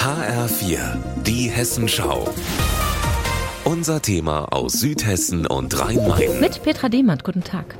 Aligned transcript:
HR4, 0.00 0.96
die 1.26 1.50
Hessenschau. 1.50 2.26
Unser 3.64 4.00
Thema 4.00 4.46
aus 4.50 4.72
Südhessen 4.80 5.46
und 5.46 5.78
Rhein-Main. 5.78 6.40
Mit 6.40 6.62
Petra 6.62 6.88
Demand, 6.88 7.22
guten 7.22 7.44
Tag. 7.44 7.76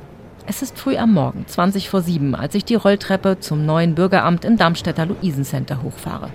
Es 0.47 0.63
ist 0.63 0.77
früh 0.77 0.97
am 0.97 1.13
Morgen, 1.13 1.45
20 1.47 1.89
vor 1.89 2.01
7, 2.01 2.33
als 2.33 2.55
ich 2.55 2.65
die 2.65 2.75
Rolltreppe 2.75 3.39
zum 3.39 3.65
neuen 3.65 3.93
Bürgeramt 3.93 4.43
im 4.43 4.57
Darmstädter 4.57 5.05
Luisencenter 5.05 5.83
hochfahre. 5.83 6.29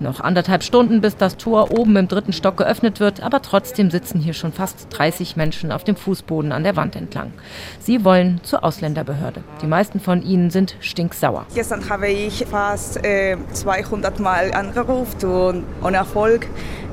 Noch 0.00 0.20
anderthalb 0.20 0.62
Stunden, 0.62 1.02
bis 1.02 1.16
das 1.18 1.36
Tor 1.36 1.70
oben 1.70 1.96
im 1.96 2.08
dritten 2.08 2.32
Stock 2.32 2.56
geöffnet 2.56 2.98
wird, 2.98 3.22
aber 3.22 3.42
trotzdem 3.42 3.90
sitzen 3.90 4.20
hier 4.20 4.32
schon 4.32 4.52
fast 4.52 4.86
30 4.90 5.36
Menschen 5.36 5.70
auf 5.70 5.84
dem 5.84 5.96
Fußboden 5.96 6.50
an 6.50 6.64
der 6.64 6.76
Wand 6.76 6.96
entlang. 6.96 7.32
Sie 7.78 8.04
wollen 8.04 8.40
zur 8.42 8.64
Ausländerbehörde. 8.64 9.44
Die 9.60 9.66
meisten 9.66 10.00
von 10.00 10.22
ihnen 10.22 10.50
sind 10.50 10.76
stinksauer. 10.80 11.46
Gestern 11.54 11.88
habe 11.90 12.08
ich 12.08 12.46
fast 12.50 13.04
äh, 13.04 13.36
200 13.52 14.18
Mal 14.18 14.52
angerufen 14.52 15.30
und 15.30 15.64
ohne 15.82 15.98
Erfolg. 15.98 16.46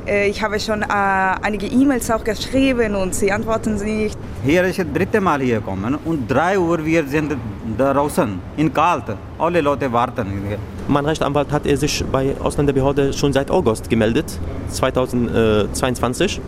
Äh, 0.10 0.30
ich 0.30 0.42
habe 0.42 0.60
schon 0.60 0.82
äh, 0.82 0.86
einige 0.88 1.68
E-Mails 1.68 2.10
auch 2.10 2.24
geschrieben 2.24 2.96
und 2.96 3.14
sie 3.14 3.32
antworten 3.32 3.76
nicht. 3.76 4.18
Hier 4.44 4.64
ist 4.64 4.80
das 4.80 4.88
dritte 4.92 5.22
Mal 5.22 5.40
hier 5.42 5.60
gekommen 5.60 5.98
und 6.06 6.28
drei 6.28 6.58
Uhr 6.58 6.84
wir 6.84 7.06
sind 7.06 7.36
draußen 7.78 8.40
in 8.58 8.74
kalt. 8.74 9.04
Alle 9.38 9.62
Leute 9.62 9.92
warten. 9.92 10.28
Mein 10.88 11.06
Rechtsanwalt 11.06 11.52
hat 11.52 11.68
er 11.68 11.78
sich 11.78 12.04
bei 12.12 12.36
Ausländerbehörde 12.40 13.14
schon 13.14 13.32
seit 13.34 13.52
August 13.52 13.88
gemeldet, 13.90 14.40
2022 14.70 16.42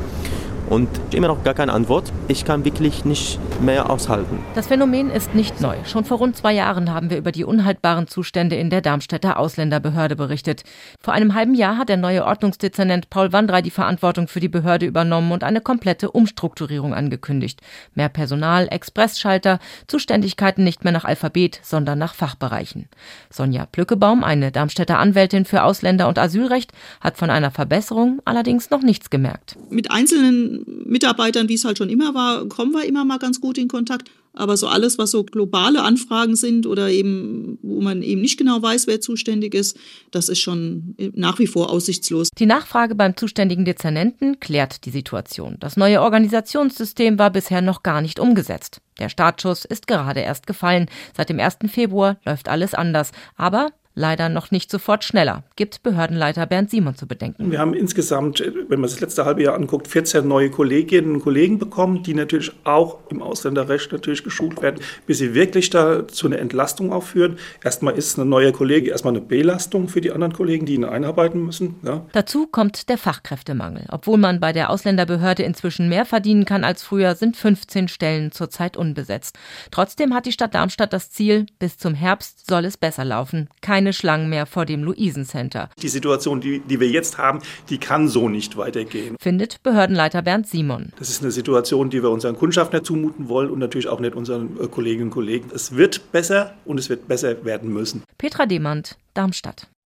und 0.71 0.87
immer 1.13 1.27
noch 1.27 1.43
gar 1.43 1.53
keine 1.53 1.73
Antwort. 1.73 2.11
Ich 2.29 2.45
kann 2.45 2.63
wirklich 2.63 3.03
nicht 3.03 3.39
mehr 3.61 3.89
aushalten. 3.89 4.39
Das 4.55 4.67
Phänomen 4.67 5.11
ist 5.11 5.35
nicht 5.35 5.59
neu. 5.59 5.75
Schon 5.85 6.05
vor 6.05 6.19
rund 6.19 6.37
zwei 6.37 6.53
Jahren 6.53 6.93
haben 6.93 7.09
wir 7.09 7.17
über 7.17 7.33
die 7.33 7.43
unhaltbaren 7.43 8.07
Zustände 8.07 8.55
in 8.55 8.69
der 8.69 8.79
Darmstädter 8.79 9.37
Ausländerbehörde 9.37 10.15
berichtet. 10.15 10.63
Vor 11.01 11.13
einem 11.13 11.35
halben 11.35 11.55
Jahr 11.55 11.77
hat 11.77 11.89
der 11.89 11.97
neue 11.97 12.25
Ordnungsdezernent 12.25 13.09
Paul 13.09 13.33
Wandrei 13.33 13.61
die 13.61 13.69
Verantwortung 13.69 14.29
für 14.29 14.39
die 14.39 14.47
Behörde 14.47 14.85
übernommen 14.85 15.33
und 15.33 15.43
eine 15.43 15.59
komplette 15.59 16.09
Umstrukturierung 16.09 16.93
angekündigt. 16.93 17.59
Mehr 17.93 18.09
Personal, 18.09 18.69
Expressschalter, 18.71 19.59
Zuständigkeiten 19.87 20.63
nicht 20.63 20.85
mehr 20.85 20.93
nach 20.93 21.03
Alphabet, 21.03 21.59
sondern 21.63 21.99
nach 21.99 22.15
Fachbereichen. 22.15 22.87
Sonja 23.29 23.65
Plückebaum, 23.65 24.23
eine 24.23 24.53
Darmstädter 24.53 24.99
Anwältin 24.99 25.43
für 25.43 25.63
Ausländer- 25.63 26.07
und 26.07 26.17
Asylrecht, 26.17 26.71
hat 27.01 27.17
von 27.17 27.29
einer 27.29 27.51
Verbesserung 27.51 28.21
allerdings 28.23 28.69
noch 28.69 28.81
nichts 28.81 29.09
gemerkt. 29.09 29.57
Mit 29.69 29.91
einzelnen 29.91 30.60
Mitarbeitern, 30.65 31.49
wie 31.49 31.55
es 31.55 31.65
halt 31.65 31.77
schon 31.77 31.89
immer 31.89 32.13
war, 32.13 32.45
kommen 32.47 32.73
wir 32.73 32.85
immer 32.85 33.05
mal 33.05 33.19
ganz 33.19 33.41
gut 33.41 33.57
in 33.57 33.67
Kontakt. 33.67 34.09
Aber 34.33 34.55
so 34.55 34.67
alles, 34.67 34.97
was 34.97 35.11
so 35.11 35.23
globale 35.25 35.83
Anfragen 35.83 36.37
sind 36.37 36.65
oder 36.65 36.89
eben, 36.89 37.59
wo 37.61 37.81
man 37.81 38.01
eben 38.01 38.21
nicht 38.21 38.37
genau 38.37 38.61
weiß, 38.61 38.87
wer 38.87 39.01
zuständig 39.01 39.53
ist, 39.53 39.77
das 40.11 40.29
ist 40.29 40.39
schon 40.39 40.95
nach 41.13 41.37
wie 41.39 41.47
vor 41.47 41.69
aussichtslos. 41.69 42.29
Die 42.37 42.45
Nachfrage 42.45 42.95
beim 42.95 43.17
zuständigen 43.17 43.65
Dezernenten 43.65 44.39
klärt 44.39 44.85
die 44.85 44.89
Situation. 44.89 45.57
Das 45.59 45.75
neue 45.75 46.01
Organisationssystem 46.01 47.19
war 47.19 47.29
bisher 47.29 47.61
noch 47.61 47.83
gar 47.83 48.01
nicht 48.01 48.19
umgesetzt. 48.19 48.79
Der 48.99 49.09
Startschuss 49.09 49.65
ist 49.65 49.87
gerade 49.87 50.21
erst 50.21 50.47
gefallen. 50.47 50.87
Seit 51.15 51.29
dem 51.29 51.39
1. 51.39 51.57
Februar 51.67 52.17
läuft 52.23 52.47
alles 52.47 52.73
anders. 52.73 53.11
Aber 53.35 53.71
leider 53.95 54.29
noch 54.29 54.51
nicht 54.51 54.71
sofort 54.71 55.03
schneller, 55.03 55.43
gibt 55.61 55.83
Behördenleiter 55.83 56.45
Bernd 56.45 56.69
Simon 56.69 56.95
zu 56.95 57.07
bedenken. 57.07 57.51
Wir 57.51 57.59
haben 57.59 57.73
insgesamt, 57.73 58.39
wenn 58.39 58.79
man 58.79 58.89
das 58.89 58.99
letzte 58.99 59.25
halbe 59.25 59.43
Jahr 59.43 59.55
anguckt, 59.55 59.87
14 59.87 60.27
neue 60.27 60.49
Kolleginnen 60.49 61.15
und 61.15 61.19
Kollegen 61.21 61.59
bekommen, 61.59 62.03
die 62.03 62.13
natürlich 62.13 62.51
auch 62.63 62.99
im 63.09 63.21
Ausländerrecht 63.21 63.91
natürlich 63.91 64.23
geschult 64.23 64.61
werden, 64.61 64.79
bis 65.05 65.17
sie 65.17 65.33
wirklich 65.33 65.69
da 65.69 66.07
zu 66.07 66.27
einer 66.27 66.39
Entlastung 66.39 66.93
auch 66.93 67.03
führen. 67.03 67.37
Erstmal 67.63 67.97
ist 67.97 68.17
eine 68.17 68.27
neue 68.27 68.53
Kollege 68.53 68.91
erstmal 68.91 69.13
eine 69.13 69.21
Belastung 69.21 69.89
für 69.89 70.01
die 70.01 70.11
anderen 70.11 70.33
Kollegen, 70.33 70.65
die 70.65 70.75
ihn 70.75 70.85
einarbeiten 70.85 71.45
müssen. 71.45 71.75
Ja. 71.83 72.05
Dazu 72.13 72.47
kommt 72.47 72.89
der 72.89 72.97
Fachkräftemangel. 72.97 73.85
Obwohl 73.89 74.17
man 74.17 74.39
bei 74.39 74.53
der 74.53 74.69
Ausländerbehörde 74.69 75.43
inzwischen 75.43 75.89
mehr 75.89 76.05
verdienen 76.05 76.45
kann 76.45 76.63
als 76.63 76.83
früher, 76.83 77.15
sind 77.15 77.37
15 77.37 77.87
Stellen 77.87 78.31
zurzeit 78.31 78.77
unbesetzt. 78.77 79.37
Trotzdem 79.69 80.13
hat 80.13 80.25
die 80.25 80.31
Stadt 80.31 80.55
Darmstadt 80.55 80.93
das 80.93 81.11
Ziel, 81.11 81.45
bis 81.59 81.77
zum 81.77 81.93
Herbst 81.93 82.47
soll 82.47 82.65
es 82.65 82.77
besser 82.77 83.05
laufen. 83.05 83.49
Kein 83.61 83.81
keine 83.81 83.93
Schlangen 83.93 84.29
mehr 84.29 84.45
vor 84.45 84.67
dem 84.67 84.83
Luisencenter. 84.83 85.50
Die 85.81 85.89
Situation, 85.89 86.41
die, 86.41 86.59
die 86.59 86.79
wir 86.79 86.89
jetzt 86.89 87.17
haben, 87.17 87.39
die 87.69 87.77
kann 87.77 88.07
so 88.07 88.29
nicht 88.29 88.57
weitergehen. 88.57 89.15
Findet 89.19 89.61
Behördenleiter 89.63 90.21
Bernd 90.21 90.47
Simon. 90.47 90.91
Das 90.99 91.09
ist 91.09 91.21
eine 91.21 91.31
Situation, 91.31 91.89
die 91.89 92.01
wir 92.03 92.09
unseren 92.09 92.35
Kundschaft 92.35 92.73
nicht 92.73 92.85
zumuten 92.85 93.29
wollen 93.29 93.49
und 93.49 93.59
natürlich 93.59 93.87
auch 93.87 93.99
nicht 93.99 94.15
unseren 94.15 94.57
äh, 94.61 94.67
Kolleginnen 94.67 95.05
und 95.05 95.11
Kollegen. 95.11 95.49
Es 95.53 95.75
wird 95.75 96.11
besser 96.11 96.53
und 96.65 96.77
es 96.79 96.89
wird 96.89 97.07
besser 97.07 97.43
werden 97.45 97.71
müssen. 97.71 98.03
Petra 98.17 98.45
Demand, 98.45 98.97
Darmstadt. 99.13 99.67